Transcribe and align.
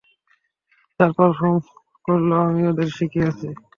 যারা 0.95 1.13
পারফর্ম 1.17 1.55
করলো, 2.05 2.33
আমিই 2.43 2.69
ওদের 2.71 2.89
শিখিয়েছি। 2.97 3.47